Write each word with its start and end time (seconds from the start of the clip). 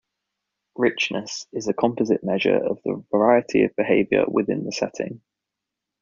Richness 0.77 1.45
is 1.53 1.67
a 1.67 1.75
composite 1.75 2.23
measure 2.23 2.55
of 2.57 2.81
the 2.83 3.05
variety 3.11 3.65
of 3.65 3.75
behavior 3.75 4.25
within 4.27 4.63
the 4.65 4.71
setting. 4.71 5.21